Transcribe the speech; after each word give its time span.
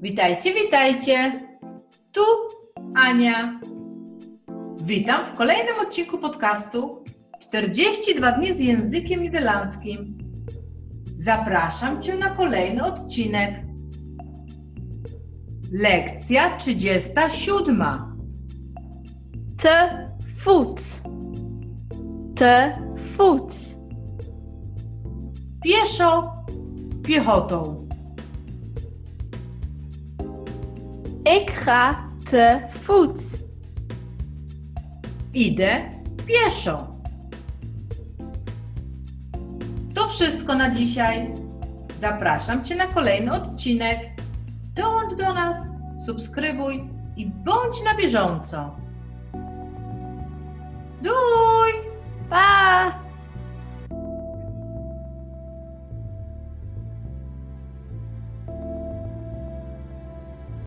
Witajcie, 0.00 0.54
witajcie. 0.54 1.32
Tu 2.12 2.20
Ania. 2.94 3.60
Witam 4.84 5.26
w 5.26 5.32
kolejnym 5.32 5.80
odcinku 5.80 6.18
podcastu 6.18 7.04
42 7.40 8.32
dni 8.32 8.54
z 8.54 8.60
językiem 8.60 9.22
niderlandzkim. 9.22 10.18
Zapraszam 11.16 12.02
Cię 12.02 12.14
na 12.14 12.30
kolejny 12.30 12.84
odcinek. 12.84 13.54
Lekcja 15.72 16.56
37. 16.56 17.84
Te 19.62 20.08
voet. 20.44 21.02
Te 22.34 22.78
voet. 23.16 23.76
Pieszo, 25.64 26.32
piechotą. 27.02 27.83
Ik 31.24 31.50
ga 31.50 32.10
te 32.30 32.60
voet. 32.68 33.20
Idę 35.32 35.90
pieszo. 36.26 36.86
To 39.94 40.08
wszystko 40.08 40.54
na 40.54 40.70
dzisiaj. 40.70 41.32
Zapraszam 42.00 42.64
Cię 42.64 42.74
na 42.74 42.86
kolejny 42.86 43.32
odcinek. 43.32 43.98
Dołącz 44.74 45.14
do 45.14 45.34
nas, 45.34 45.58
subskrybuj 46.06 46.90
i 47.16 47.26
bądź 47.26 47.84
na 47.84 47.94
bieżąco. 47.94 48.76